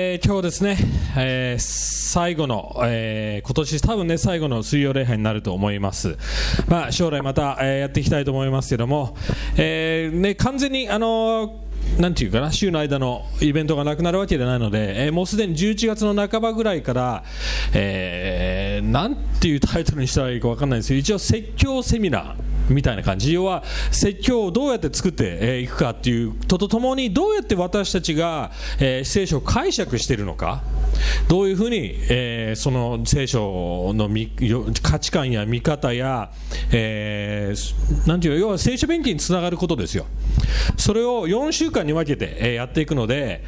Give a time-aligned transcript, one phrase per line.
[0.00, 0.76] えー、今日ですね、
[1.16, 6.16] えー、最後の、えー、今年多分ね、最後の水曜礼拝になると思います。
[6.68, 9.16] まあ、将来また、え、やっていきたいと思いますけども、
[9.56, 17.24] えー、ね、完全に、あのー、なんていうかな、週の間のイベントがなくなるわけではないので、えー、もうすでに11月の半ばぐらいから、
[17.74, 22.34] えー、なんていうタイトルにしたらいいか分かんないんですけど、一応説教セミナー、
[22.68, 23.32] みたいな感じ。
[23.32, 30.62] 要は説教をどうやって作っていくかっていうととともにどうやって私たちが、聖書を解釈しているのか。
[31.28, 31.94] どういうふうに、
[32.56, 34.08] その聖書の
[34.82, 36.30] 価値観や見方や、
[38.06, 40.06] なんていう要は聖書勉強につながることですよ。
[40.76, 43.42] それを4週間に分けて、やっていくので、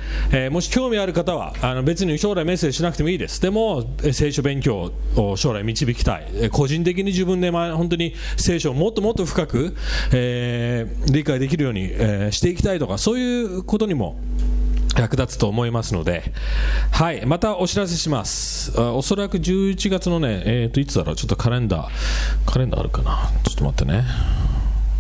[0.51, 3.41] もし興味ある方はあの別に将来メッセージしなくてもいいです。
[3.41, 6.51] でも聖書勉強を将来導きたい。
[6.51, 9.75] 個人的に自分で、本当に聖書をもっとももっと深く、
[10.13, 14.17] えー、理解できるように、えー、していきたいとかそういうことにも
[14.97, 16.33] 役立つと思いますので、
[16.93, 18.79] はい、またお知らせします。
[18.81, 21.91] おそらく11月のね、えー、といつだろう、ちょっとカレンダー、
[22.47, 24.05] カレンダーあるかな、ちょっと待ってね、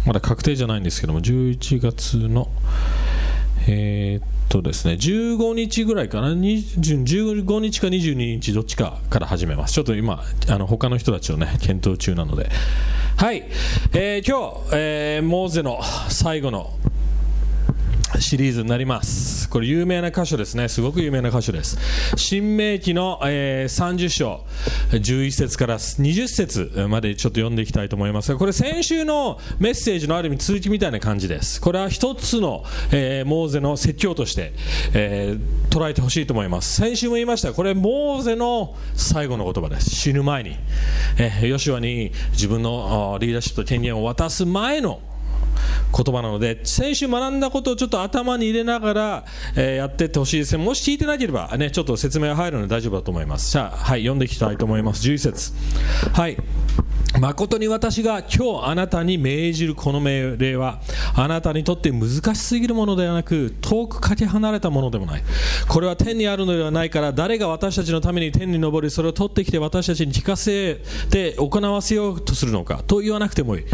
[0.07, 2.49] まだ確定じゃないんですけども、11月の、
[3.73, 9.75] えー、っとですね、15日ぐらいかな、15日か22日、どっちかから始めます。
[9.75, 12.51] ちょっと今、あの他の人たちをね、検討中なので。
[13.17, 13.45] はい、
[13.93, 16.73] えー、今日、えー、モーゼの最後の
[18.19, 19.49] シリーズになります。
[19.49, 20.69] これ有名な箇所ですね。
[20.69, 21.79] すごく有名な箇所です。
[22.17, 24.45] 新明記の、えー、30章
[24.91, 31.61] 11節から20節までちょっと読んでいきたいと思いますがこれ先週のメッセージのある意味続きみたいな感じです。
[31.61, 34.53] これは一つの、えー、モーゼの説教として、
[34.93, 36.75] えー、捉えてほしいと思います。
[36.81, 37.53] 先週も言いました。
[37.53, 39.91] これモーゼの最後の言葉です。
[39.91, 40.57] 死ぬ前に、
[41.19, 45.01] えー、ヨシュアに自分のリーダーシップと権限を渡す前の
[45.95, 49.25] 言葉なので先週学んだことをちょっと頭に入れながら、
[49.57, 53.53] えー、やっていってほしいですもし聞いてなければ、ね、ちょっと説明が入るので大丈夫だと思います。
[53.53, 55.07] じゃあ、はい、読んでいきたいと思います。
[55.09, 55.53] 11節。
[56.13, 56.37] はい。
[57.21, 60.81] 誠に私が今日あなたに命じるこの命令は
[61.15, 65.23] あなたにとって難しすぎるものではなく遠くかけ離れたものでもない。
[65.69, 70.81] これは天にあるのではないから誰が私たちのために天に昇りそれを取ってきて私たちに聞かせ
[71.11, 73.65] て行わせようとするのかと言わなくてもいい。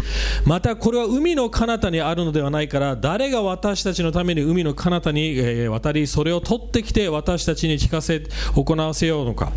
[0.45, 8.23] またこれは海の彼方にあるのではないから誰が私たちのために海の彼方に渡りそれを取ってきて私たちに聞かせ
[8.55, 9.53] 行わせようのか、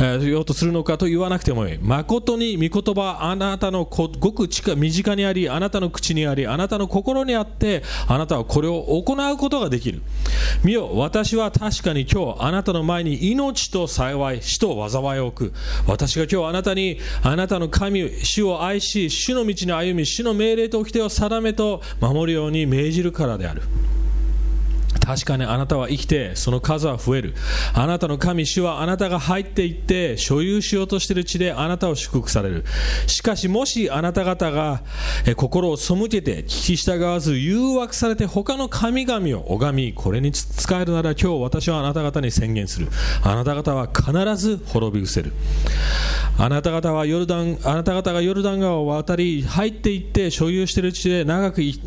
[0.00, 1.78] え、ようとするのかと言わなくてもいい。
[1.78, 10.02] 誠に御言葉あなたのごく近身近にありあなたの口にありあなたの心にあってあなたはこれを行うことができる。
[10.64, 15.54] 見よ私は確かに今日あなたの前に命と幸い死と災いを置く。
[15.86, 23.62] 私が今日あなたにあなたの神主を愛し主の道に歩み主の命令と掟を定めと守るように命じるからである。
[25.04, 27.34] 確かにあなたは生きてその数は増える。
[27.74, 32.64] あなたの神主はあなたが入っていって所有しようとしている地であなたを祝福される。
[33.06, 34.82] しかしもしあなた方が
[35.36, 42.88] 心を背けて聞き従わず誘惑されて他の神々を拝みこれに使えるなら今日私はあなた方に宣言する。
[43.22, 45.32] あなた方は必ず滅び失せる。
[46.38, 51.78] あなた方はヨルダンあなた方がヨルダン川を渡り入っていって所有している地で長く生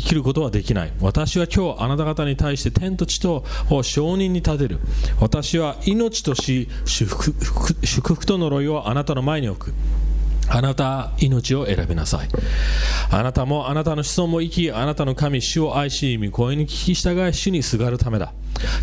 [0.00, 0.92] きることはできない。
[1.00, 4.78] 私は今日あなた方に対してして天と地とを証人に立てる。
[5.20, 9.74] 私は命とし祝福祝福と呪いをあなたの前に置く。
[10.48, 12.28] あなた命を選びなさい。
[13.10, 18.32] あなたもあなたの子孫も生きあなたの神主を愛し御声に聞き従い主にすがるためだ。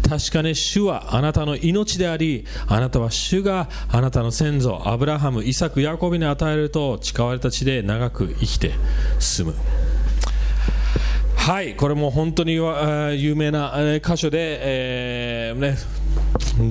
[0.07, 8.72] 確かに主はあなたの命でありあなたは主があなたの先祖アブラハムイサクヤコビに与えると誓われた地で長く生きて
[9.19, 9.89] 住む。
[11.40, 13.74] はいこれも本当に有名な
[14.04, 15.78] 箇所で、えーね、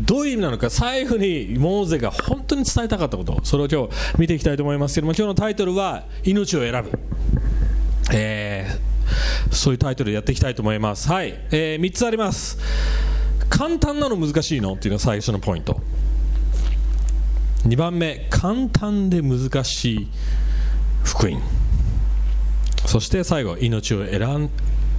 [0.02, 6.92] どういう意味なのか最後にモーゼが本当に伝えたかったことそれを今日見ていきたいと思いますけども今日のタイトルは「命を選ぶ」
[8.12, 11.08] えー、そういうタイトルでやっていきたいと思います。
[11.08, 12.58] はい、えー、3つあります。
[13.48, 14.74] 簡単なの難しいの？
[14.74, 15.80] っていうのが最初のポイント。
[17.66, 20.08] 2番目簡単で難しい
[21.02, 21.57] 福音。
[22.88, 24.50] そして最後命を選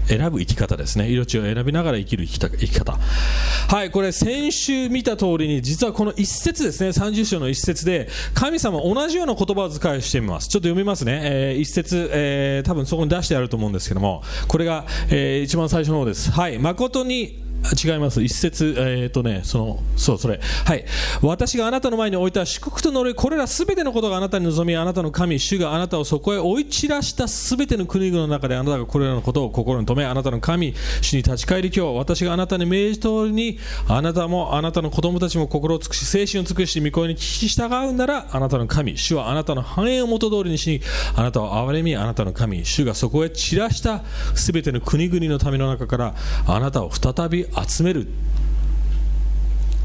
[0.05, 1.11] 選ぶ生き方ですね。
[1.11, 2.93] 命を選びながら生きる生き方。
[2.93, 6.89] はいこれ先週見た通りに実はこの一節ですね。
[6.89, 10.49] 30章の一節で神様同じような言葉遣いしてみます。
[10.49, 14.21] ちょっと読みますね、えー、一節、えー、多分そこに出してあると思うんですけども。
[14.47, 16.31] これが、えー、一番最初の方です。
[16.31, 17.48] はい誠に
[17.83, 18.21] 違います。
[18.21, 20.39] 一節えっ、とねそのそうそれ。
[20.65, 20.85] はい。
[21.21, 40.81] 私があなたの前に置いた祝福と呪いこれらすべてのことがあなたに望みあなたの神主があなたをそこへ追い散らしたすべての国々の中であなたがこれらのことを心に留めあなたの神主に立ち返り今日私があなたに命じた通りにあなたもあなたの子供たちも心を尽くし精神を尽くし御声に聞き従うならあなたの神主はあなたの繁栄を元通りにし
[41.15, 44.03] あなたを憐れみあなたの神主がそこへ散らした
[44.35, 46.15] すべての国々のための中から
[46.47, 48.07] あなたを再び集める。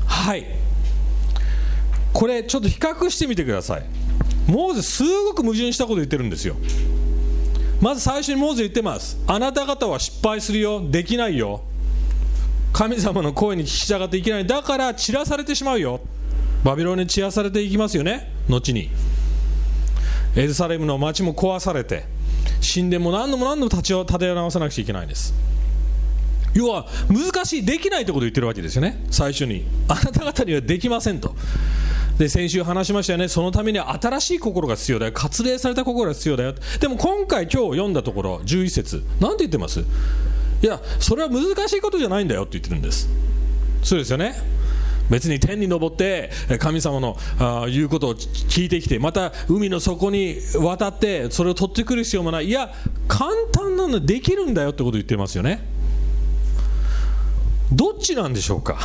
[0.07, 0.47] はい。
[2.13, 3.85] これちょっと比較してみてください。
[4.47, 6.57] モーゼすごく矛盾したこと言ってるんですよ。
[7.81, 9.19] まず最初にモーゼ言ってます。
[9.27, 10.83] あなた方は失敗するよ。
[10.91, 11.63] できないよ。
[12.73, 14.47] 神様の声に聞き従っていけない。
[14.47, 16.01] だから散らされてしまうよ。
[16.65, 18.33] バビロンに散らされていきますよね。
[18.49, 18.91] 後に。
[20.37, 22.05] エルサレムの町も壊されて。
[22.75, 25.35] 神殿も何度も何度も立ち立て直さなくちゃいけないんです。
[26.55, 29.05] 要は難しいできないってことを言ってるわけですよね。
[29.11, 29.65] 最初に。
[29.89, 31.35] あなた方にはできませんと。
[32.19, 33.27] で先週話しましたよね。
[33.27, 35.13] そのためには新しい心が必要だよ。
[35.13, 36.55] 割礼された心が必要だよ。
[36.81, 39.05] でも今回今日読んだところ11節。
[39.21, 39.81] 何て言ってます？
[39.81, 39.85] い
[40.67, 43.09] やそれは難しいことじゃないんだよって言ってるんです。
[43.83, 44.35] そうですよね。
[45.11, 46.31] 別に天に昇って
[46.61, 47.19] 神様の
[47.69, 52.47] 言うことを聞いてきてまた海の底に渡ってそれを取ってくる必要もない。
[52.47, 52.73] いや
[53.09, 55.61] 簡単なのできるんだよってことを言ってますよね。
[57.73, 58.79] どっちなんでしょうか？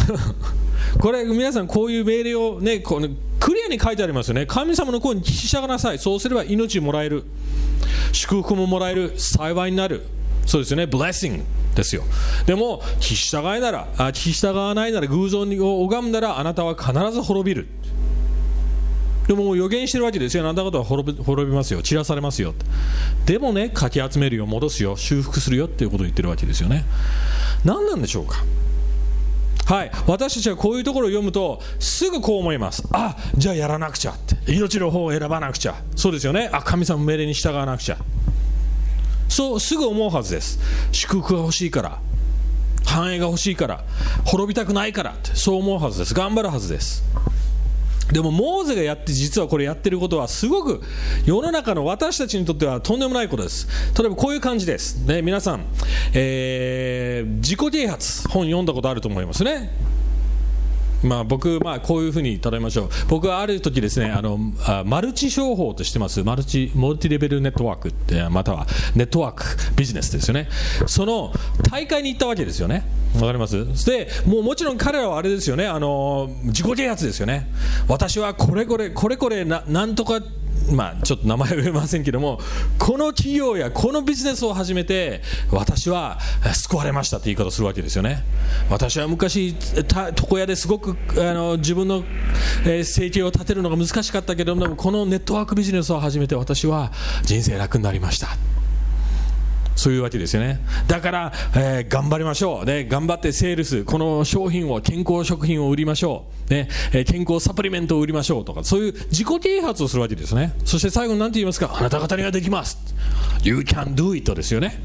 [0.99, 3.09] これ皆さんこういう命令をねこの
[3.39, 4.45] クリアに書いてありますよね。
[4.45, 5.99] 神様の声に聞き従なさい。
[5.99, 7.23] そうすれば命もらえる。
[8.11, 9.13] 祝福ももらえる。
[9.17, 10.05] 幸いになる。
[10.45, 10.87] そうですよね。
[10.87, 11.43] ブレッシング
[11.75, 12.03] ですよ。
[12.45, 15.43] でも聞き従いならあ聞き従わないなら偶像を
[15.83, 17.67] 拝むならあなたは必ず滅びる。
[19.27, 20.43] でも予言してるわけですよ。
[20.43, 21.83] あなた方は滅び滅びますよ。
[21.83, 22.55] 散らされますよ。
[23.27, 24.47] でもねかき集めるよ。
[24.47, 24.95] 戻すよ。
[24.97, 26.83] 修復するよっていうことを言ってるわけですよね。
[27.63, 28.43] 何なんでしょうか？
[29.69, 29.91] はい。
[30.07, 32.83] 私たちはこういうところを読むとすぐこう思います。
[32.91, 34.13] あじゃあやらなくちゃ。
[34.13, 35.75] って命の方を選ばなくちゃ。
[35.95, 36.49] そうですよね。
[36.51, 37.97] あ神様の命令に従わなくちゃ。
[39.27, 40.59] そうすぐ思うはずです。
[40.91, 41.99] 祝福が欲しいから。
[42.83, 43.83] 繁栄が欲しいから。
[44.25, 45.11] 滅びたくないから。
[45.11, 46.15] ってそう思うはずです。
[46.15, 47.03] 頑張るはずです。
[48.11, 50.81] でもモーゼがやって実はこれやってることはすごく
[51.25, 53.67] 世の中の私たちにとってはとんでもないことです。
[53.97, 55.65] 例えばこういう感じです、ね、皆さん、
[56.13, 59.71] えー、自己啓発本読んだことあると思いますね。
[61.03, 62.89] まあ、僕、まあ、こういうふうに例えましょう。
[63.07, 66.23] 僕はある時ですねあのあマルチ商法としてます。
[66.23, 69.45] マルチモルティレベルネットワークってまたはネットワーク
[69.75, 70.49] ビジネスですよね。
[70.87, 71.31] その
[71.71, 72.83] 大会に行ったわけですよね。
[73.15, 73.85] わかります？
[73.85, 75.67] でもうもちろん彼らはあれですよね。
[75.67, 77.47] あの自己啓発ですよね。
[77.87, 80.21] 私はこれこれこれこれななんとか
[80.71, 82.39] まあ、ちょっと名前は言えませんけども
[82.77, 85.21] この企業やこのビジネスを始めて
[85.51, 86.19] 私は
[86.53, 88.23] 救われましたって言い方をするわけですよね。
[88.69, 92.03] 私は昔床屋ですごくあの自分の、
[92.67, 96.91] え、生計を立てるのが難しかったけどもこのネットワークビジネスを始めて私は
[97.23, 98.27] 人生楽になりました。
[99.79, 100.59] そういうわけですよね。
[100.87, 110.53] だから、えー、頑張りましょう、ね、頑張ってセールスこの商品を健康食品を売りましょう、ねえー、健康サプリメントを売りましょうとかそういう自己啓発をするわけですね。
[110.65, 111.73] そして最後に何て言いますか？
[111.73, 112.77] あなた方にはできます。
[113.41, 114.83] You can do it ですよね。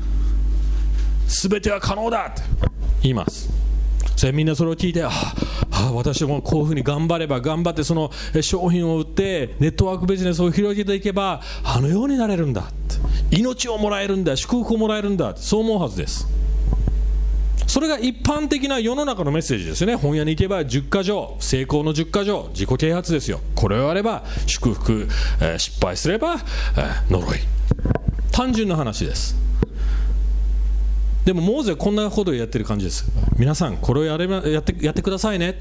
[1.26, 2.42] すべては可能だと
[3.02, 3.50] 言います。
[4.16, 5.10] それみんなそれを聞いてあ
[5.72, 12.64] あ私もこういうふうに頑張れば頑張ってその商品を売ってネットワークビジネスを広げていけばあのようになれるんだ
[13.30, 16.28] 命をもらえるんだ祝福をもらえるんだそう思うはずです。
[17.66, 19.96] それが一般的な世の中のメッセージですよね。
[19.96, 23.40] 本屋に行けば10か条成功の10か条自己啓発ですよ。
[23.54, 25.08] これをやれば祝福、
[25.40, 26.36] えー、失敗すれば、
[26.76, 27.38] えー、呪い。
[28.30, 29.43] 単純な話です。
[31.24, 33.06] でもモーゼはこんなことをやってる感じです。
[33.38, 35.56] 皆さんこれをやれやってやってくださいね。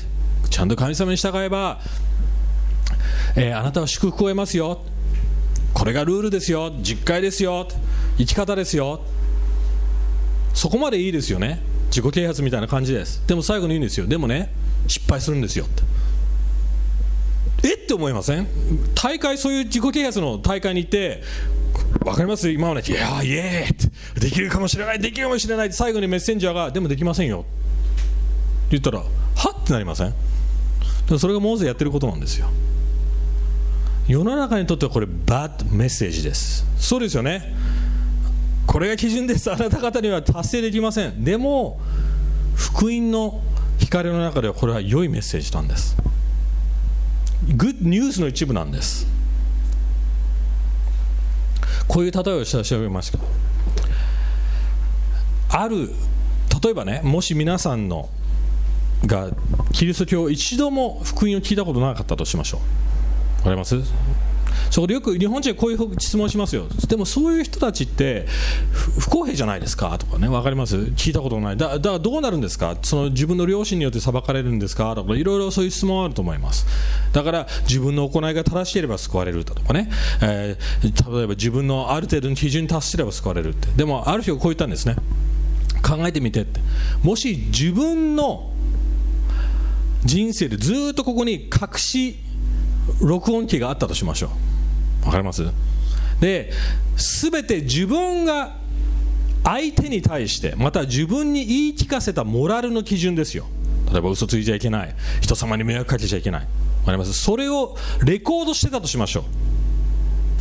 [0.50, 1.80] ちゃんと神様に従えば、
[3.36, 4.82] えー、あなたは祝福を得ますよ。
[5.74, 6.72] これがルールですよ。
[6.82, 7.68] 実会ですよ。
[8.18, 9.02] 生き方ですよ。
[10.54, 11.62] そこまでいいですよね。
[11.88, 13.24] 自己啓発みたいな感じです。
[13.26, 14.06] でも最後に言うんですよ。
[14.06, 14.52] でもね
[14.88, 15.66] 失敗するんですよ。
[17.64, 17.76] え？
[17.76, 18.48] って思いません？
[18.96, 21.24] 大会そういう自己啓発の大会に行って
[22.04, 22.50] 分かります？
[22.50, 24.20] 今までいやーイエーイって。
[24.20, 25.74] できるかもしれないできるかもしれない。
[25.74, 27.40] 最後にメッセンジャーがでもできませんよ。
[27.40, 27.48] って
[28.72, 29.06] 言ったらは
[29.62, 29.66] っ？
[29.66, 30.14] てなりません？
[31.18, 32.50] それがモーゼやってることなんですよ。
[34.08, 36.66] 世の中にとってはこれバッドメッセージです。
[36.78, 37.56] そうですよね。
[38.68, 39.52] これが基準です。
[39.52, 41.24] あなた方には達成できません。
[41.24, 41.80] でも
[42.56, 43.42] 福音の
[43.80, 45.96] 光の中ではこれは良いメッセージなんです。
[47.56, 49.08] グッドニュースの一部なんです。
[51.88, 53.20] こういう例えを調べました。
[55.50, 55.90] ある
[56.64, 58.10] 例えばねもし皆さんの
[59.06, 59.30] が
[59.74, 62.62] キリスト教一度も福音を聞いたことなかったとしましょう。
[63.40, 63.76] わかります？
[64.74, 66.66] そこでよく日本人はこういう質問しますよ。
[66.88, 68.26] でもそういう人たちって
[68.98, 69.96] 不公平じゃないですか？
[70.00, 70.76] とかね分かります？
[70.78, 71.58] 聞いたことない。
[71.58, 72.76] だだからどうなるんですか？
[72.82, 74.96] その自分の両親によって裁かれるんですか？
[74.96, 76.66] とかいろいろそういう質問あると思います。
[77.12, 79.92] だから自分の行いが正しければ救われるだとかね、
[80.24, 83.68] えー、例えば自分のある程度の基準に達すれば救われるって。
[83.76, 84.96] でもある人がこう言ったんですね。
[85.88, 86.60] 考えてみてって。
[87.04, 88.52] もし自分の
[90.04, 92.18] 人生でずっとここに隠し
[93.00, 94.53] 録音機があったとしましょう。
[95.06, 95.46] わかります？
[96.20, 96.52] で
[97.22, 98.56] 全て自分が
[99.44, 103.46] 相手に対してまた自分に言い聞かせたモラルの基準ですよ。
[103.92, 104.96] 例えば嘘ついちゃいけない。
[105.22, 106.42] 人様に迷惑かけちゃいけない。
[106.42, 106.48] わ
[106.86, 107.14] かります？
[107.14, 109.26] それをレコードしてたとしましょ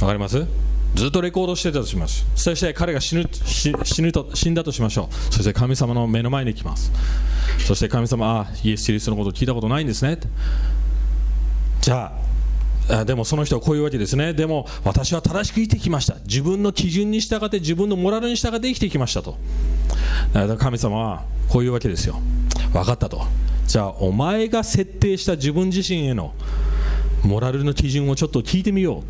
[0.00, 0.02] う。
[0.02, 0.46] わかります？
[0.94, 2.26] ずっとレコードしてたとします。
[2.36, 5.34] そして彼が死ぬ死ぬと死んだとしましょう。
[5.34, 6.92] そして神様の目の前に来ます。
[7.66, 10.18] そして神様あイエス・キリストのこと聞いたことないんですね。
[11.80, 12.31] じゃあ
[13.06, 14.34] でもその人はこういうわけですね。
[14.34, 16.16] でも私は正しく生きてきました。
[16.26, 19.38] 自分の基準に従って自分のモラルに従って生きてきましたと。
[20.58, 22.20] 神様はこういうわけですよ。
[22.72, 23.22] 分かったと。
[23.66, 26.34] じゃあお前が設定した自分自身への
[27.24, 29.02] モラルの基準をちょっと聞いてみようっ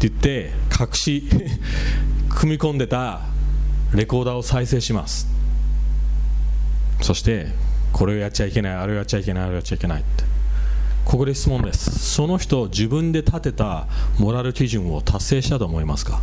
[0.00, 1.28] て言って隠し
[2.30, 3.20] 組み込んでた
[3.94, 5.28] レコーダーを再生します。
[7.00, 7.48] そして
[7.92, 10.27] これをやっちゃいけないあれをやっちゃいけないあれをやっちゃいけないって。
[11.08, 11.98] ここで質問です。
[11.98, 13.86] その人自分で立てた
[14.18, 16.20] モラル基準を達成したと思いますか？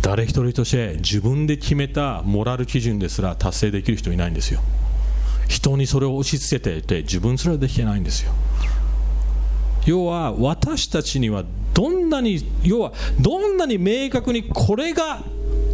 [0.00, 4.60] 誰一人として自分で決めたモラル基準ですら達成できる人いないんですよ。
[5.48, 8.30] 人にそれを押し付けていて自分すらできてないんですよ。
[9.84, 11.42] 要は私たちには
[11.74, 15.24] どんなに要はどんなに明確にこれが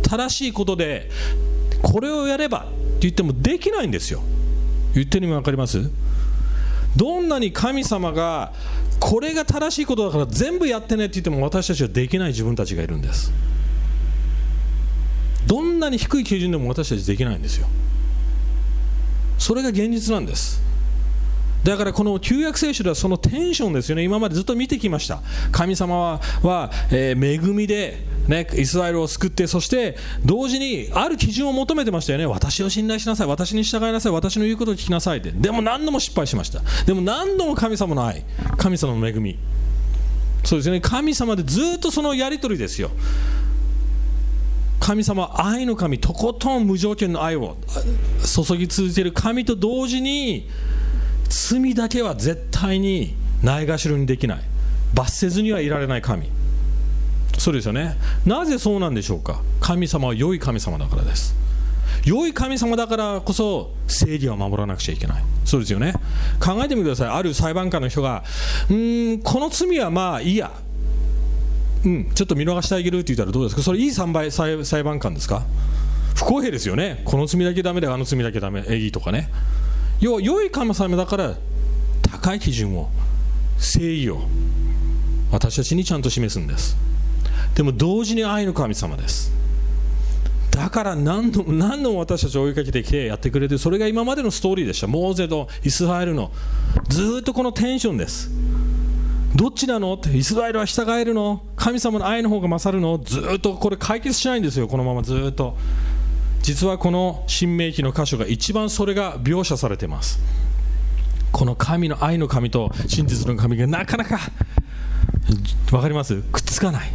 [0.03, 1.11] 正しいことで
[1.83, 4.23] これをやればって言ってもできないんですよ。
[4.95, 5.91] 言ってる意味分かります？
[6.97, 8.53] どんなに神様が
[8.99, 13.33] これが正しいことだから全部やってねって言っても私たちはできない自分たちがいるんです。
[15.47, 17.69] どんなに低い基準でも私たちできないんですよ。
[19.39, 20.61] それが現実なんです。
[21.67, 25.21] だからこの旧約聖書ではそのテンションですよね、今までずっと見てきました、
[25.51, 38.25] 神様はは、えー、恵みで、ね、イスラエルを救って、そして同時にある基準を求めてましたよね、私を信頼しなさい、私に従いなさい、私の言うことを聞きなさいって、でも何度も失敗しました、でも何度も神様の愛、
[38.57, 39.37] 神様の恵み、
[40.45, 42.93] そうですね、神様でずっとそのやり取りですよ。
[44.79, 47.57] 神様愛の神、とことん無条件の愛を
[48.23, 50.49] 注ぎ続ける神と同時に、
[51.29, 54.41] 罪だけは絶対にないがしろにできない。
[54.95, 56.31] 罰せずにはいられない神。
[57.39, 57.97] そうですよね。
[58.25, 59.43] なぜそうなんでしょうか。
[59.61, 61.35] 神様は良い神様だからです。
[62.05, 65.23] 良い神様だからこそ正義は守らなくちゃいけない。
[65.45, 65.95] そうですよね。
[66.41, 67.09] 考えてみてください。
[67.09, 68.25] ある裁判官の人が
[68.71, 70.53] うんこの罪はまあいいや。
[71.85, 73.63] うんちょっと見逃してあげるって言ったらどうですか。
[73.63, 75.45] それいい裁裁判官ですか。
[76.15, 77.03] 不公平ですよね。
[77.05, 78.63] この罪だけダメであの罪だけダメ。
[78.77, 79.29] いいとかね。
[80.01, 81.35] 要は良い神様だから
[82.11, 82.89] 高い基準を
[83.57, 84.21] 誠意を
[85.31, 86.77] 私たちにちゃんと示すんです。
[87.55, 89.33] でも同時に愛の神様です。
[90.51, 94.87] だから何度も何度も私たちを追いかけてきてやってくれてそれが今までのストーリーでした。
[94.87, 96.31] モーゼとイスラエルの
[96.89, 98.31] ずっとこのテンションです。
[99.35, 99.95] どっちなの？
[99.95, 101.43] ってイスラエルは従えるの？
[101.57, 102.99] 神様の愛の方が勝るの？
[102.99, 104.69] ずっとこれ解決しないんですよ。
[104.69, 105.57] このままずっと。
[106.47, 110.21] 実はこの新明記の箇所が一番それが描写されています。
[111.33, 114.21] この神の愛の神と真実の神がなかなか
[115.69, 116.23] 分かります？
[116.23, 116.93] くっつかない。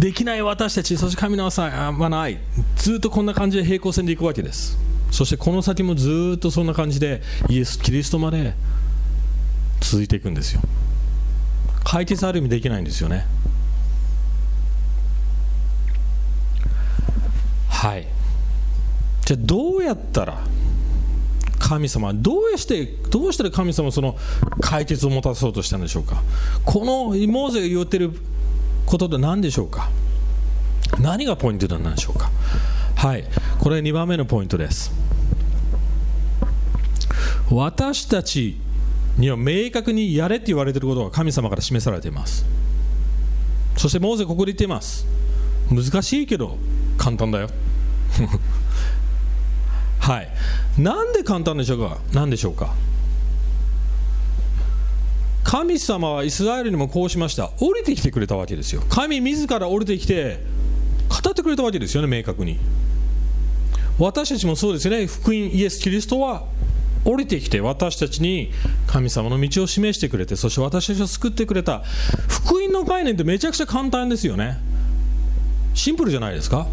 [0.00, 1.48] できない私たちそして神の
[2.20, 2.40] 愛
[2.74, 4.76] ずっとこんな感じで平行線でいくわけです。
[5.12, 8.54] そしてこの先もずっとそんな感じでイエス・キリストまで
[9.80, 10.62] 続いていくんですよ。
[11.84, 13.24] 解決ある意味できないんですよね。
[17.68, 18.08] はい。
[19.24, 20.44] じゃあどうやったら
[21.58, 24.16] 神様どうしてどうしたら神様その
[24.60, 26.22] 解決を持たそうとしたんでしょうか？
[26.64, 28.12] このモーゼが言ってる
[28.84, 29.90] ことって何でしょうか？
[31.00, 32.30] 何がポイントなんでしょうか？
[32.96, 33.24] はい。
[33.60, 34.92] これ2番目のポイントです。
[37.50, 38.58] 私たち
[39.18, 42.44] には明確にやれって言われていることが神様から示されています。
[43.76, 45.06] そしてモーゼここで言っています。
[45.70, 46.58] 難しいけど
[46.98, 47.48] 簡単だよ。
[50.02, 50.28] はい。
[50.78, 51.98] なんで簡単でしょうか？
[52.12, 52.74] 何でしょうか？
[55.44, 57.50] 神様はイスラエルにもこうしました。
[57.60, 58.82] 降りてきてくれたわけですよ。
[58.90, 60.40] 神自ら降りてきて
[61.08, 62.58] 語ってくれたわけですよね明確に。
[64.00, 65.06] 私たちもそうですよね。
[65.06, 66.46] 福音イエス・キリストは
[67.04, 68.50] 降りてきて私たちに
[68.88, 71.80] 神様の道を示してくれてそして私たちを救ってくれた。
[72.28, 74.58] 福音の概念ってめちゃくちゃ簡単ですよね。
[75.74, 76.66] シンプルじゃないですか？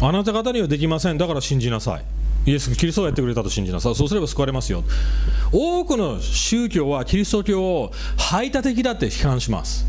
[0.00, 1.18] あなた方にはできません。
[1.18, 2.04] だから信じなさい。
[2.46, 3.94] イエス・キリストがやってくれたと信じなさい。
[3.94, 4.82] そうすれば救われますよ。
[5.52, 9.86] 多くの宗教はキリスト教を排他的だって批判します。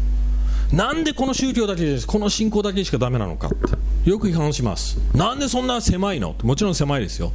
[0.74, 2.08] なんでこの宗教だけです？
[2.08, 3.50] この信仰だけしかダメなのかっ
[4.04, 4.10] て。
[4.10, 4.98] よく批判します。
[5.14, 6.36] なんでそんな狭いの？
[6.44, 7.32] もちろん狭いですよ。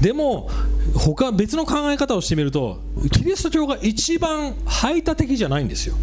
[0.00, 0.50] でも
[0.94, 2.80] 他別の考え方をしてみると
[3.10, 5.94] キリスト教が一番排他的じゃないんですよ。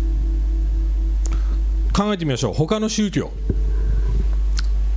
[1.95, 2.53] 考えてみましょう。
[2.53, 3.31] 他の宗教。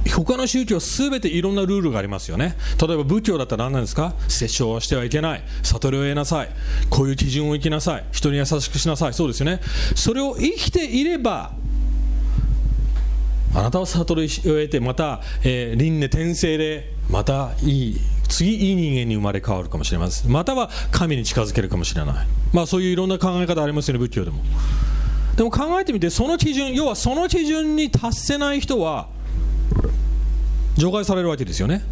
[0.09, 2.57] 他の宗教すべていろんなルールがありますよね。
[2.81, 4.15] 例えば仏教だったら何なんですか？
[4.29, 5.43] 殺生はしてはいけない。
[5.63, 6.49] 悟りを得なさい。
[6.91, 8.05] こういう基準を生きなさい。
[8.13, 9.15] 人に優しくしなさい。
[9.15, 9.61] そうですよね。
[9.95, 11.53] それを生きていれば
[13.55, 20.31] あなたは悟りを得てまた、えー、輪廻転生でまたいい次いい人間に生まれ変わるかもしれません。
[20.31, 22.27] または神に近づけるかもしれない。
[22.53, 24.43] まあそういういろんな考え方ありますよね仏教でも。
[25.37, 29.09] でも考えてみてその基準要はその基準に達せない人は
[30.76, 31.83] 除外されるわけですよね。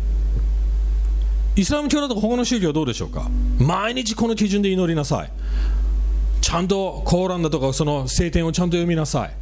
[1.56, 3.28] イスラム教だと他の宗教はどうでしょうか？
[3.58, 5.30] 毎日この基準で祈りなさい。
[6.40, 9.34] ちゃんとコーランだとかその聖典をちゃんと読みなさい。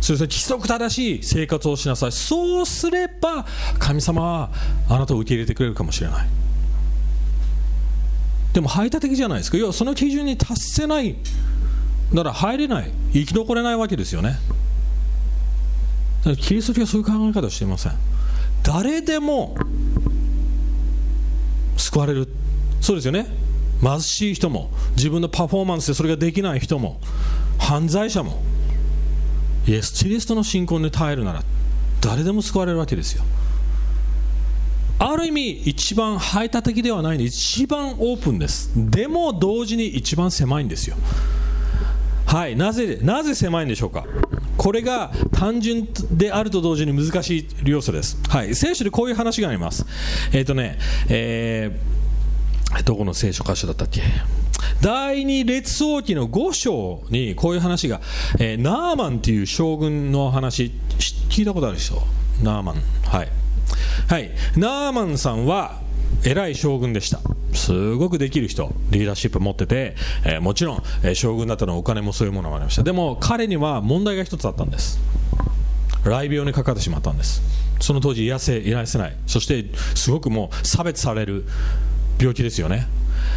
[0.00, 2.12] そして規則正しい生活をしなさい。
[2.12, 3.44] そうすれば
[3.78, 4.50] 神様は
[4.88, 6.28] あなたを受け入れてくれるかもしれない。
[8.54, 9.58] でも排他的じゃないですか。
[9.58, 11.16] 要はその基準に達せない
[12.12, 12.90] なら入れない。
[13.12, 14.38] 生き残れないわけですよね。
[16.38, 17.92] キリスト教はそういう考え方をしていません。
[18.62, 19.56] 誰でも
[21.76, 22.28] 救われる。
[22.80, 23.26] そうですよね。
[23.82, 27.00] 貧しい人も自分のパフォーマンスでそれができない人も
[27.58, 28.42] 犯罪者も
[29.66, 31.42] イエス・キリストの信仰に耐えるなら
[32.02, 33.24] 誰でも救われるわけですよ。
[34.98, 38.70] ある意味一番排他的ではないので一番オープンです。
[38.74, 40.96] でも同時に一番狭いんですよ。
[42.26, 44.04] はいなぜなぜ狭いんでしょうか？
[44.56, 48.18] これが単純であると同時に難しい要素です。
[48.28, 49.86] はい、聖書でこういう話があります。
[50.32, 50.78] えっ、ー、とね、
[51.08, 54.02] えー、どこの聖書箇所だったっけ？
[54.82, 58.00] 第二列王記の5章にこういう話が、
[58.38, 60.72] えー、ナーマンっていう将軍の話、
[61.28, 62.02] 聞いたことあるでしょ
[62.42, 62.76] ナーマン。
[63.04, 63.28] はい。
[64.08, 64.30] はい。
[64.56, 65.80] ナーマンさんは
[66.24, 67.20] 偉い将軍でした。
[67.52, 72.82] すごくできる人、リーダーシップ持ってて、えー、もちろん、えー、将軍だったのお金もそういうものもありました。
[72.82, 74.98] でも彼には問題が一つあったんです。
[76.04, 77.42] 雷病にかかってしまったんです。
[77.80, 79.16] その当時癒せ、癒せない。
[79.26, 81.44] そしてすごくもう差別される
[82.18, 82.86] 病気ですよね。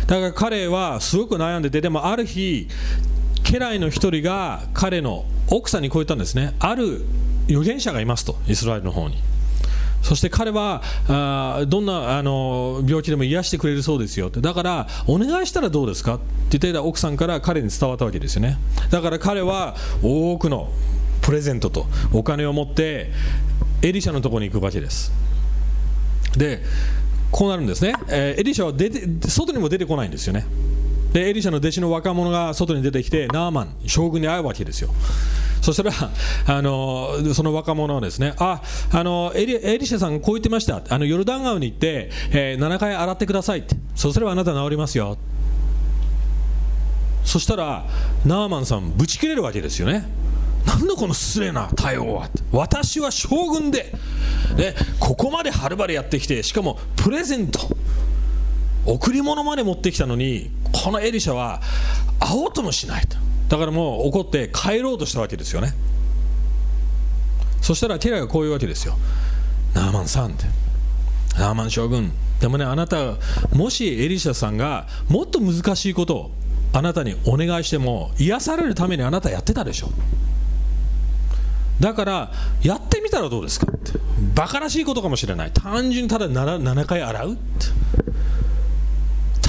[0.08, 2.67] だから彼はすごく悩んでて、でもある日、
[3.43, 6.54] 家来の一人が彼の奥さんにこう言ったんですね。
[6.60, 7.06] ある
[7.47, 9.17] 預言者がいますと、イスラエルの方に。
[10.04, 14.42] そして彼はあどんなあの病気でも癒してくれるそうですよって。
[14.42, 16.24] だからお願いしたらどうですかって
[16.58, 18.58] 言ってた奥さんから彼に伝わったわけですよね。
[18.92, 20.70] だから彼は多くの
[21.22, 23.12] プレゼントとお金を持って
[23.82, 25.12] エリシャのところに行くわけです。
[26.38, 26.62] で
[27.32, 30.46] こうなるんですね、えー、エリシャは出て外にも出てこないんですよね。
[31.13, 34.89] でエリシャの弟子の若者が外に出てきてナーマン将軍に会うわけですよ
[35.63, 35.93] そしたら、
[36.58, 40.84] あのその若者はですね、あ、あのエリエリシャさんこう言ってました。
[40.89, 43.78] あのヨルダン川に行って、えー、7回洗ってくださいって。
[43.95, 45.17] そうすればあなた治りますよ。
[47.23, 47.86] そしたら、
[48.26, 50.06] ナーマンさんぶち切れるわけですよね。
[50.65, 53.93] なんだこの失礼な対応は私は将軍で、
[54.58, 57.60] ね、ここまではるばるやってきてしかもプレゼント
[58.86, 61.62] 贈り物まで持ってきたのにこのエリシャは
[62.19, 63.17] 会おうともしないと。
[63.50, 65.74] だからもう怒って帰ろうとしたわけですよね。
[67.62, 68.98] そしたらテラがこういうわけですよ。
[69.74, 70.46] ナーマンさんって。
[71.38, 72.12] ナーマン将軍。
[72.39, 73.15] でもねあなた
[73.54, 76.32] もしエリシャさんがもっと難しいことを
[76.74, 79.91] あなたにお願いしても癒されるためにあなたやってたでしょ。
[81.80, 83.93] だからやってみたらどうですかって。
[84.36, 85.52] バカらしいことかもしれない。
[85.52, 88.03] 単純にただ 7, 7回洗うって。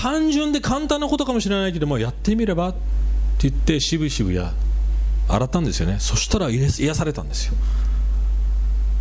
[0.05, 4.53] 単純で簡単なことかもしれないけどもやってみればって言ってしぶしぶや
[5.31, 5.97] 洗ったんですよね。
[5.99, 7.55] そしたら癒されたんですよ。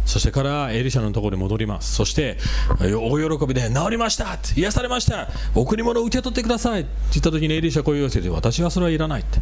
[0.05, 1.93] そしてからエリシャのところに戻ります。
[1.93, 2.37] そして
[2.79, 4.39] 大喜びで治りました!
[4.55, 5.27] 癒されました!
[5.53, 6.83] 贈り物を受け取ってください!
[6.83, 9.41] って言った時にエリシャこう言わせて私はそれはいらないって。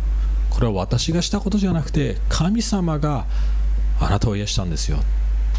[0.49, 3.25] これは私がしたことじゃなくて神様が
[3.99, 4.97] あなたを癒したんですよ。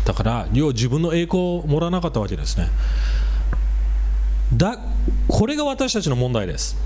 [0.04, 2.68] だから要は自分の栄光をもらわなかったわけですね。
[4.56, 4.78] だ
[5.28, 6.76] これが私たちの問題です。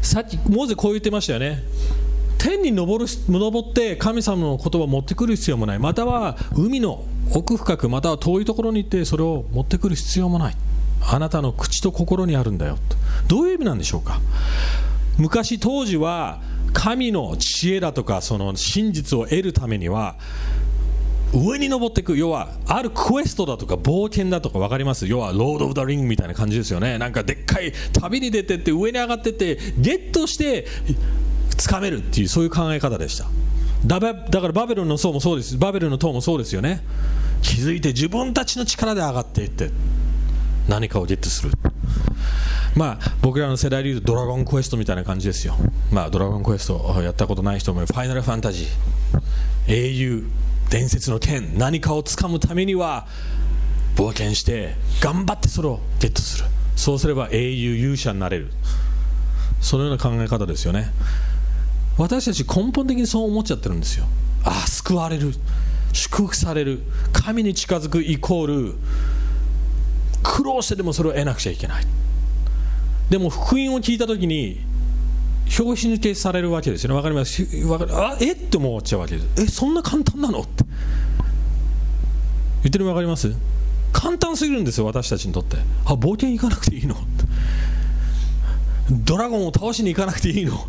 [0.00, 1.62] さっきモーゼこう言ってましたよね。
[2.38, 5.78] 天に登る登って神様の言葉を持ってくる必要もない。
[5.78, 10.56] または海の奥深くまたは遠いところに行ってそれを持ってくる必要もない。
[11.04, 12.78] あなたの口と心にあるんだよ。
[12.88, 12.96] と
[13.28, 14.20] どういう意味なんでしょうか。
[15.18, 16.40] 昔当時は
[16.72, 20.16] 神の知恵だとかその真実を得るためには
[21.32, 25.06] 上に登っていく要はあるクエストだとか冒険だとか分かります？
[25.06, 26.98] 要はロード・オブ・ザ・リングみたいな感じですよね。
[26.98, 30.66] なんかでっかい旅に出てって上に上がってってゲットして
[31.56, 33.26] 掴めるっていうそういう考え方でした。
[33.86, 35.56] だだからバベルの層もそうです。
[35.56, 36.82] バベルの塔もそうですよね。
[37.40, 39.70] 気づいて自分たちの力で上がっていって
[40.68, 41.52] 何かをゲットする。
[42.76, 45.56] まあ僕らの世代でいうとドラゴンクエストみたいな感じですよ。
[45.90, 48.68] まあドラゴンクエストやったことない人もファイナルファンタジー。
[49.66, 50.26] 英雄。
[50.72, 53.06] 伝説の剣何かをつかむためには
[53.94, 56.46] 冒険して頑張ってそれをゲットする。
[56.76, 58.50] そうすれば英雄勇者になれる。
[59.60, 60.90] そのような考え方ですよね。
[61.98, 64.06] 私たち根本的にそう思っちゃってるんですよ。
[64.44, 65.34] ああ救われる。
[65.92, 66.80] 祝福される。
[67.12, 68.74] 神に近づくイコール
[70.22, 71.84] 苦労してでもそれを得なくちゃいけない。
[73.10, 74.64] でも福音を聞いた時に
[75.50, 76.96] 拍子抜けされるわけですよね。
[76.96, 77.42] わかります？
[77.66, 77.94] わかる？
[77.94, 78.32] あえ？
[78.32, 79.42] って思っちゃうわけです。
[79.42, 80.40] えそんな簡単なの？
[80.40, 80.61] って
[82.62, 83.34] 言ってる分かります？
[83.92, 85.58] 簡単すぎるんですよ私たちにとって。
[85.84, 86.96] あ冒険行かなくていいの？
[88.90, 90.66] ドラゴンを倒しに行かなくていいの？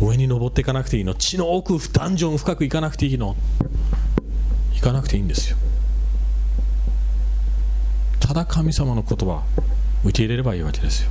[0.00, 1.14] 上に登っていかなくていいの？
[1.14, 3.36] 地の奥ダンジョン深く行かなくていいの？
[4.74, 5.56] 行かなくていいんですよ。
[8.20, 9.42] ただ神様の言葉
[10.04, 11.10] 受け入れればいいわけですよ。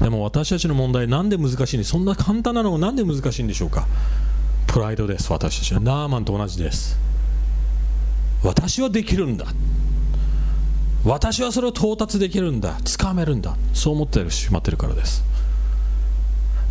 [0.00, 1.76] でも私たちの問題なんで難しい？
[1.76, 3.86] んでそんな簡単なのがなんで難しいんでしょうか？
[4.78, 5.32] プライドです。
[5.32, 6.96] 私たちはナーマンと同じです。
[8.44, 9.46] 私はできるんだ。
[11.04, 12.78] 私はそれを到達できるんだ。
[12.84, 13.56] つかめるんだ。
[13.74, 15.24] そう思ってしまってるからです。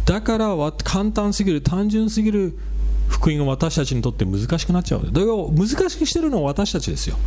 [0.05, 2.57] だから簡単すぎる単純すぎる
[3.09, 7.17] 福音が私たちにとって難しくなっちゃうだから難しくしてるのは私たちですよ。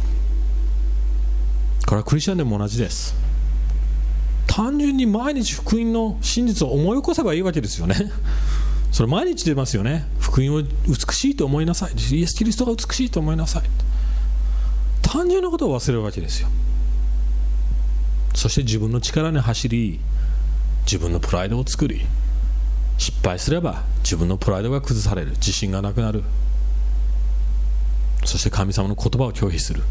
[1.84, 3.14] これはクリスチャンでも同じです。
[4.46, 7.96] 単純に毎日福音の真実を思い起こせばいいわけですよね。
[8.90, 10.04] それ毎日出ますよね。
[10.18, 11.92] 福音を美しいと思いなさい。
[12.16, 13.62] イエス・キリストが美しいと思いなさい。
[15.02, 16.48] 単純なことを忘れるわけですよ。
[18.34, 20.00] そして自分の力に走り
[20.84, 22.06] 自分のプライドを作り
[22.96, 25.32] 失敗すれば自分のプライドが崩される。
[25.32, 26.22] 自信がなくなる。
[28.24, 29.82] そして神様の言葉を拒否する。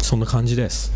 [0.00, 0.92] そんな感じです。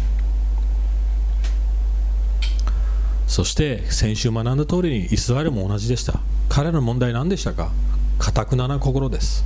[3.29, 6.19] そして先週学んだ通りにイスラエルも同じでした。
[6.49, 7.71] 彼らの問題何でしたか？
[8.19, 9.45] かたくなな心です。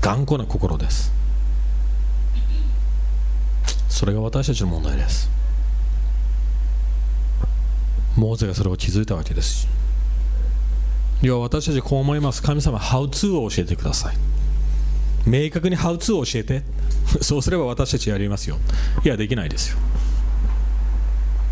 [0.00, 1.12] 頑固な心です。
[3.88, 5.30] それが私たちの問題です。
[8.16, 9.66] モーゼがそれを気づいたわけです。
[11.22, 12.42] いや私たちこう思います。
[12.42, 14.16] 神様 How to を教えてください。
[15.26, 16.62] 明確に How to を教えて。
[17.22, 18.58] そうすれば私たちやりますよ。
[19.04, 19.78] いやできないですよ。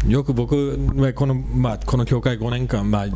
[0.07, 0.79] よく僕、
[1.15, 3.07] このまあ、この教会5年間、まあ、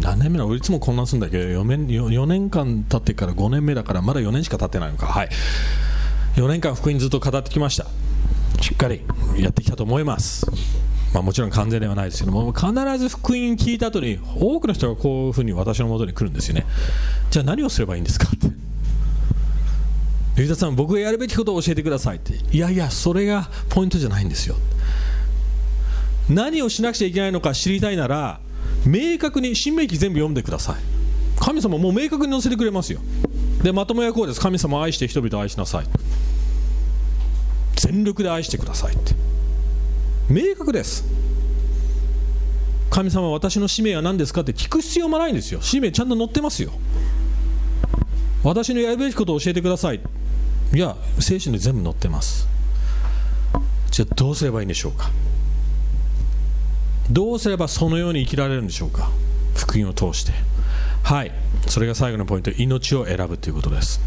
[0.00, 1.38] 何年目だいつも混乱するんだけ？
[1.38, 5.28] ど4年 ,4 年間経ってから5年目だからまだ4年しか経ってないのか、はい、
[6.36, 7.86] 4年間福音ずっと語ってきました。
[8.62, 9.02] しっかり
[9.36, 10.46] やってきたと思います、
[11.12, 16.64] まあ、もちろん完全ではないですけども必ず福音聞いた後に多くの人がこういうふうに私のもとに来るんですよね。
[17.30, 18.48] じゃあ何をすればいいんですかって。
[20.40, 22.34] 龍田さん僕がやるべきことを教えてくださいって。
[22.56, 24.56] いやいやそれがポイントじゃないんですよ。
[26.28, 28.40] 何をしなくちゃいけないのか知りたいなら
[28.84, 30.76] 明確に新明記全部読んでください。
[31.38, 33.00] 神様もう明確に載せてくれますよ。
[33.62, 34.40] でまとめはこうです。
[34.40, 35.86] 神様を愛して人々を愛しなさい。
[37.76, 39.14] 全力で愛してくださいって。
[40.28, 41.04] 明確です。
[42.90, 45.60] 神様私の使命は何ですかって聞く必要もないんですよ。
[45.60, 46.72] 使命ちゃんと載ってますよ。
[48.42, 50.00] 私のやるべきことを教えてください。
[50.74, 52.48] いや聖書に全部載ってます。
[53.90, 55.10] じゃあどうすればいいんでしょうか。
[57.10, 59.10] どうすればそのように生きられるんでしょうか？
[59.54, 60.32] 福音を通して。
[61.02, 61.32] はい。
[61.66, 62.50] それが最後のポイント。
[62.50, 64.00] 命を選ぶということです。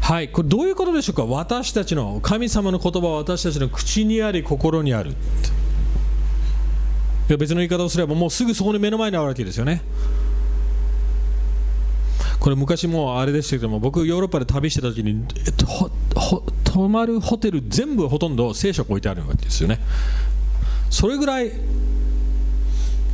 [0.00, 0.28] はい。
[0.28, 1.24] これどういうことでしょうか？
[1.24, 5.10] 私たちの神様の言葉は私たちの口にあり心にある。
[5.10, 5.14] い
[7.28, 9.82] や別の言い方をすればもうすぐそこに目の前にあるわけですよね。
[12.38, 15.26] これ昔もあれでしたけども僕ヨーロッパで旅してた時に
[16.66, 19.80] 泊まるホテル全部ほとんど聖書が置いてあるわけですよね。
[20.90, 21.52] それぐらい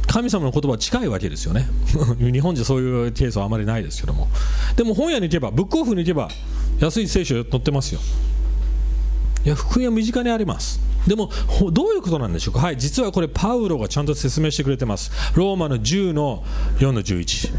[0.07, 1.69] 神様の言葉は近いわけですよね。
[2.19, 4.29] 日本じゃそういうケースはあまりないですけども。
[4.77, 6.29] でも本屋に行けばブックオフに行けば
[6.81, 8.01] 安い聖書載ってますよ。
[9.45, 10.81] いや福音は身近にあります。
[11.07, 11.31] でも
[11.73, 12.61] どういうことなんでしょうか？
[12.61, 15.11] はい実はこれパウロがちゃんと説明してくれてます。
[15.35, 16.45] ローマの10の
[16.79, 17.53] 4の11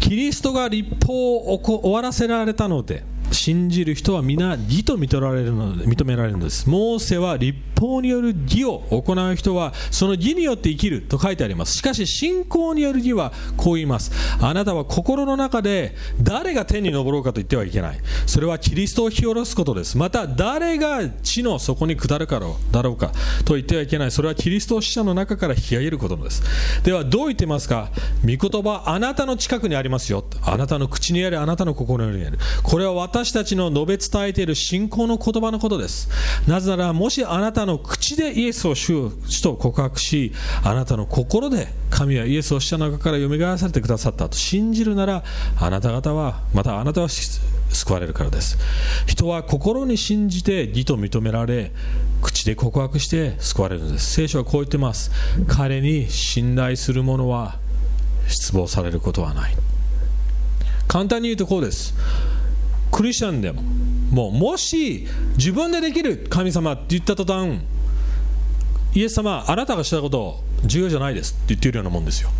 [0.00, 6.68] キリストが立法を終わらせられたので信じる人は皆義と認られるの認められるのです。
[6.68, 11.76] モーセは立法による義を行う人はその義によって生きると書いてあります。
[11.76, 14.12] しかし信仰による義はこう言います。
[14.40, 17.98] あなたは心の中で誰が天に昇ろうかと言ってはいけない。
[18.26, 19.98] それはキリストを引き下ろすことです。
[19.98, 23.12] また誰が地の底に下るからだろうか
[23.44, 24.10] と言ってはいけない。
[24.10, 26.42] それはキリストを死者の中から引き上げることです。
[26.82, 27.90] ではどう言ってますか？
[28.22, 30.24] 御言葉あなたの近くにありますよ。
[30.42, 36.08] あなたの口にありあなたの心にあるこれは私私たちの述べ伝えている信仰の言葉のことです。
[36.48, 40.32] なぜならもしあなたの口でイエスを主と告白し
[40.64, 45.22] あなたの心で神はイエスを死者の中から蘇らせてくださったと信じるなら
[45.56, 48.58] あなた方はまたあなたは救われるからです。
[49.06, 51.70] 人は心に信じて義と認められ
[52.22, 54.14] 口で告白して救われるんです。
[54.14, 55.12] 聖書はこう言ってます。
[55.46, 57.56] 彼に信頼する者は
[58.26, 59.54] 失望されることはない。
[60.88, 61.94] 簡単に言うとこうです。
[62.92, 63.62] クリスチャンでも
[64.12, 67.58] もうもし自分でできる神様って言った途端
[68.94, 72.30] イエス様あなたがしたこと重要じゃないですって言ってるようなもんですよ。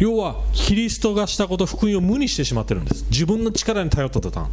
[0.00, 3.06] 要はキリストがしたこと福音を無にしてしまってるんです。
[3.10, 4.48] 自分の力に頼った途端。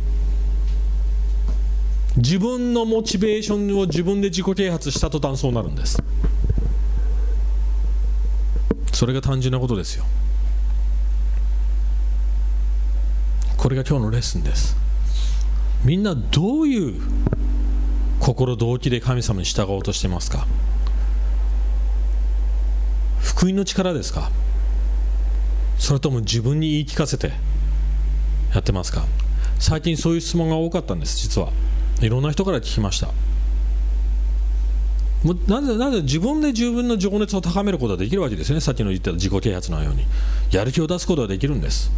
[2.15, 5.97] 自分のモチベーションを自分で自己啓発した途端そうなるんです。
[8.93, 10.06] それが単純なことですよ。
[13.62, 14.76] これが今日のレッスンです。
[15.86, 17.00] みんなどういう
[18.19, 20.47] 心動機で神様に従おうとしてますか？
[23.19, 24.32] 福音の力ですか？
[25.78, 27.34] それとも自分に言い聞かせて
[28.52, 29.06] やってますか？
[29.60, 31.52] 最近そういう質問が多かったんです実は。
[32.02, 33.10] いろんな人から聞きました。
[35.24, 38.62] もなぜなぜ自分で自分の情熱を高めることができるわけですよね？
[38.62, 40.08] さっきの言った自己啓発のように。
[40.50, 41.91] やる気を出すことができるんです。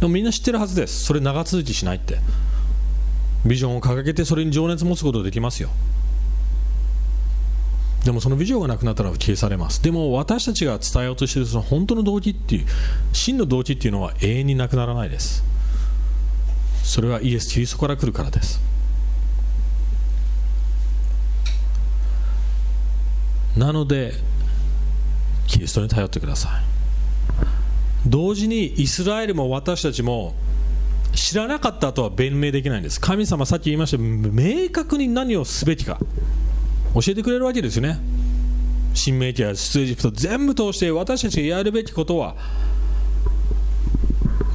[0.00, 1.04] でもみんな知ってるはずです。
[1.04, 2.18] それ長続きしないって。
[3.46, 5.70] ビジョンを掲げてそれに情熱持つことできますよ。
[8.04, 9.82] でもそのビジョンがなくなったら消されます。
[9.82, 12.66] でも私たちが伝えようとしているその本当の動機っていう
[13.12, 15.44] 真の動機っていうのは永遠になくならないです。
[16.84, 18.60] それはイエス・キリストから来るからです。
[23.56, 24.14] なので
[25.48, 26.77] キリストに頼ってください。
[28.08, 30.34] 同時にイスラエルも私たちも
[31.14, 33.00] 知らなかったとは弁明できないんです。
[33.00, 35.98] 神様さっき言いました明確に何をすべきか。
[36.94, 37.98] 教えてくれるわけですよね。
[38.94, 42.34] 新明記や出エジプト全部通して私たちがやるべきことは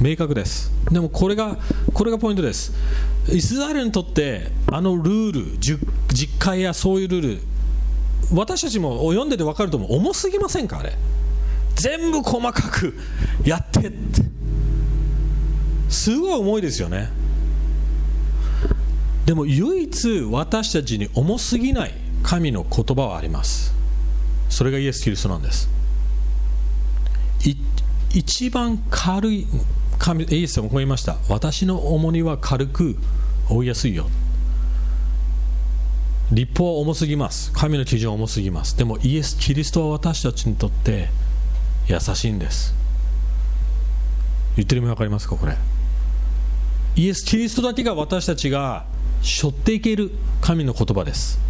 [0.00, 0.72] 明確です。
[0.90, 1.56] でもこれが
[1.92, 2.72] これがポイントです。
[3.32, 7.38] イスラエルにとってあのルール実会やそういうルール
[8.32, 9.94] 私たちも読んでて分かると思う。
[9.94, 10.80] 重すぎませんか？
[10.80, 10.92] あれ。
[11.76, 12.94] 全部細かく
[13.44, 14.22] やってって。
[15.88, 17.10] すごい重いですよね。
[19.26, 23.72] でも唯一私たちに重すぎない神の言葉はあります。
[24.48, 25.68] それがイエス・キリストなんです。
[28.14, 29.46] 一番軽い
[29.98, 31.16] 神イエス様もこう言いました。
[31.28, 32.96] 私の重荷は軽く
[33.48, 34.08] 負いやすいよ。
[36.30, 37.52] 立法は重すぎます。
[37.52, 38.76] 神の基準は重すぎます。
[38.78, 41.08] でもイエス・キリストは私たちにとって
[41.86, 42.74] 優しいんです。
[44.56, 45.56] 言ってる意味分かりますかこれ？
[46.96, 48.84] イエス・キリストだけが私たちが
[49.22, 51.40] 背負っていける神の言葉です。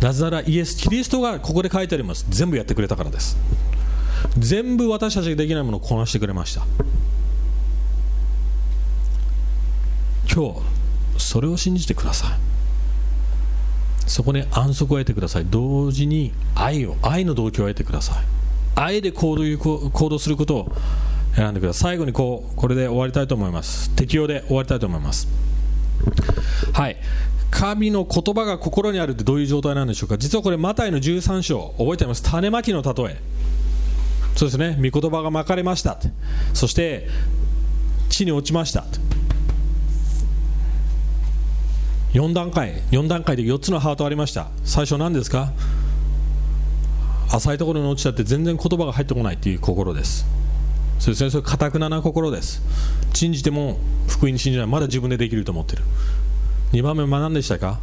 [0.00, 2.26] なぜならイエス・キリストがここで書いてあります。
[2.28, 3.38] 全部やってくれたからです。
[4.38, 6.66] 全部私たちができないものをこなしてくれました。
[10.34, 10.60] 今日
[11.18, 12.30] それを信じてください。
[14.06, 15.46] そこで安息を得てください。
[15.46, 18.24] 同時に愛を愛の動機を得てください。
[18.74, 20.72] 愛で行動行動することを
[21.36, 21.94] 選んでください。
[21.94, 23.90] 最後にこうこれで終わりたいと思います。
[23.90, 25.28] 適用で終わりたいと思います。
[26.72, 26.96] はい。
[27.50, 30.18] 神の言葉が心にあるってどういう状態なんでしょうか。
[30.18, 32.22] 実はこれマタイの13章覚えてます？
[32.22, 33.16] 種まきの例え。
[34.36, 34.76] そうですね。
[34.82, 35.96] 御言葉がまかれました
[36.52, 37.08] そして
[38.08, 38.84] 地に落ちました
[42.12, 44.48] 4段階4段階で4つのハートありました。
[44.64, 45.52] 最初何ですか？
[47.30, 50.26] 浅いところに落ちちゃって全然言葉が入ってこないという心です。
[50.98, 51.30] そうですね。
[51.30, 52.62] それかたくなな心です。
[53.14, 55.82] 信じても福音に信じないまだ自分でできると思ってる。
[56.72, 57.80] 2番目は何でしたか？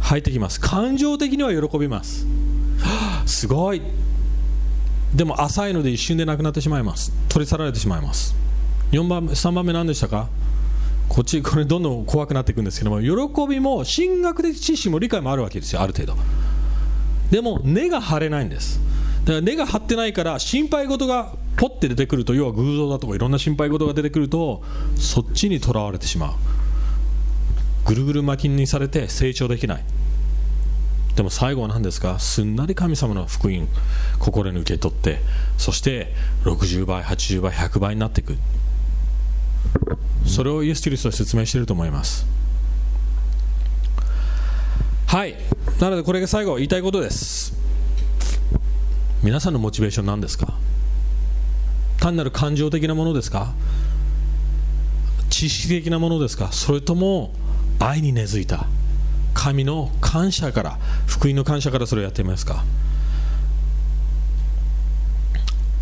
[0.00, 0.60] 入ってきます。
[0.60, 2.26] 感情的には喜びます、
[3.26, 3.82] すごい。
[5.14, 7.12] でも浅いので一瞬でなくなってしまいます。
[7.28, 8.34] 取り去られてしまいます。
[8.92, 10.28] 4番3番目何でしたか？
[11.08, 16.16] こっちこれどんどん怖くなっていくんですけども喜びも神学的知識も理解もあるわけですよある程度。
[17.30, 18.80] でも根が張れないんです。
[19.24, 24.62] だから根が張ってないから心配事がポッて出てくると要は偶像だとかいろんな心配事が出てくると
[24.96, 26.34] そっちにとらわれてしまう。
[27.86, 29.84] ぐるぐる巻きにされて成長できない。
[31.16, 32.18] でも最後は何ですか？
[32.18, 33.68] すんなり神様の福音
[34.18, 35.20] 心に受け取って
[35.58, 36.14] そして
[36.44, 38.36] 60倍80倍100倍になっていく。
[40.26, 42.24] それをイエス・キリストは説明していると思います。
[45.10, 45.34] はい。
[45.80, 47.52] なのでこれが最後言いたいことです。
[49.24, 50.54] 皆さんのモチベーション何ですか？
[51.98, 53.52] 単なる感情的なものですか？
[55.28, 56.52] 知識的なものですか？
[56.52, 57.32] それとも
[57.80, 58.66] 愛に根付いた？
[59.34, 62.64] 神の感謝から福音の感謝からそれをやってみますか？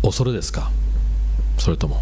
[0.01, 0.71] 恐れですか？
[1.59, 2.01] それとも。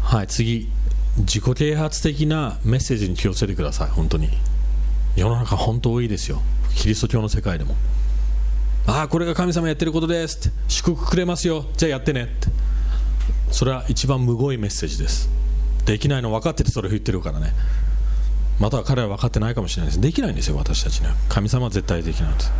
[0.00, 0.70] はい次。
[1.18, 4.28] 自己啓発的なメッセージに気をつけてください本当に。
[5.16, 6.42] 世の中本当多いですよ。
[6.74, 7.74] キリスト教の世界でも。
[8.86, 10.56] ああこれが神様やってることですって。
[10.68, 11.64] 祝福くれますよ。
[11.76, 12.24] じゃあやってね。
[12.24, 12.48] って。
[13.50, 15.30] それは一番むごいメッセージです。
[15.86, 17.52] できないの分かっててそれを言ってるからね。
[18.60, 20.00] または彼は分かってないかもしれないです。
[20.00, 22.52] できないんですよ私たちには神様は絶対できないです。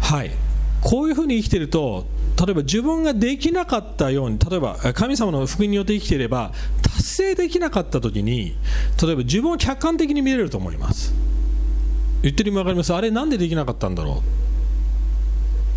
[0.00, 0.30] はい。
[0.84, 2.06] こういうふうに生きてると
[2.38, 8.54] 例えば自分ができなかったように例えば神様の福音によって生きていれば達成できなかった時に
[9.02, 11.14] 例えば自分を客観的に見れると思います。
[12.22, 12.94] 言ってる意味分かります？
[12.94, 14.22] あれなんでできなかったんだろ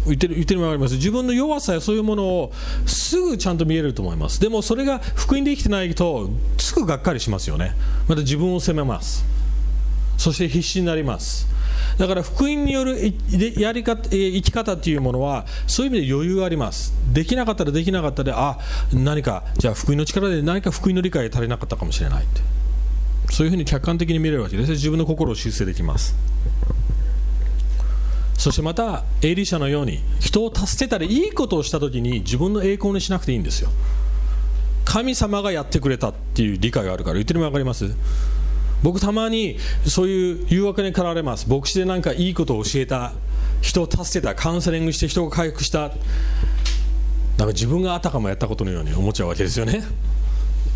[0.05, 0.09] う？
[0.09, 0.95] 言ってる言ってる意味分かります？
[0.95, 2.51] 自分の弱さやそういうものを
[2.85, 4.39] すぐちゃんと見えると思います。
[4.41, 7.73] でもそれが福音で生きてないとすぐがっかりしますよね。
[8.07, 9.25] また自分を責めます。
[10.17, 11.47] そして必死になります。
[11.97, 13.13] だから福音による
[13.57, 16.93] やり方生き方というものはそういう意味で余裕があります。
[17.13, 18.59] できなかったらできなかったであ
[18.93, 22.41] 何かじゃあ福音の力で何か福音の理解が足りなかったかもしれないって。
[23.29, 24.71] そういうふうに客観的に見れるわけです。
[24.71, 26.15] 自分の心を修正できます。
[28.37, 33.69] そしてまたエリシャのように人を助けたりいいことをした時に自分の栄光にしなくていいんですよ。
[34.85, 37.93] 神様がやってくれたっていう理解があるから言ってるの分かります？
[38.83, 41.49] 僕たまにそういう誘惑に駆られます。
[41.49, 43.13] 牧師でなんかいいことを教えた
[43.61, 45.79] 人を助けたカウンセリングして人が回復した。
[47.37, 49.83] なんか自分があたかもやったことのように思っちゃうわけですよね。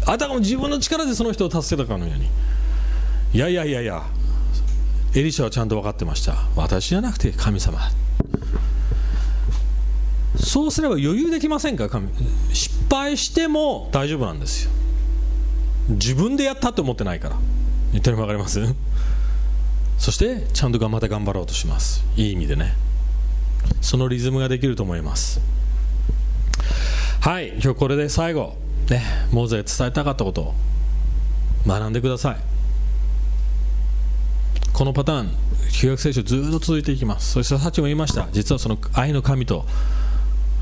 [0.05, 2.27] あたかも自分の力でその人を助けたかのように。
[3.33, 4.03] いやいやいやいや
[5.15, 6.35] エリシャはちゃんと分かってました。
[6.55, 7.79] 私じゃなくて神様。
[10.37, 11.87] そうすれば余裕できませんか？
[11.87, 12.09] 神
[12.51, 14.71] 失敗しても大丈夫なんですよ。
[15.89, 17.35] 自分でやったと思ってないから。
[17.91, 18.59] 言ってるの分かります？
[19.97, 22.03] そしてちゃんとまた頑張ろうとします。
[22.15, 22.73] いい意味でね。
[23.81, 25.39] そのリズムができると思います。
[27.19, 28.55] はい今日これで最後。
[28.89, 30.41] ねモーゼ伝えたかったこと。
[30.41, 30.53] を
[31.67, 32.37] 学んでください。
[34.73, 35.29] このパターン
[35.71, 37.33] 旧約聖書ずっと続いていきます。
[37.33, 38.27] そしてさっきも言いました。
[38.31, 39.67] 実はその愛の神と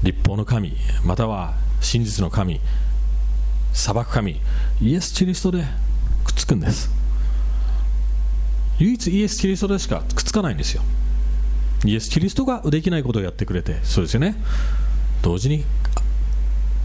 [0.04, 2.60] 立法の神または真実の神
[3.72, 4.42] 裁く神
[4.82, 5.64] イエス・キリストで
[6.26, 6.99] くっつくんです。
[8.80, 10.82] 唯一イエス・キリストでしかくっつかないんですよ。
[11.86, 14.36] イエス・キリストができないことをやってくれてそうですよね。
[15.22, 15.64] 同時に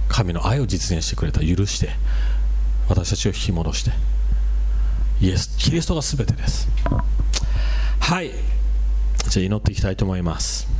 [0.08, 1.90] 神の愛を実現してくれた許して
[2.88, 3.92] 私たちを引き戻して
[5.20, 6.68] イエス・キリストが全てです。
[8.00, 8.30] はい。
[9.28, 10.73] じゃあ祈っていきたいと思います。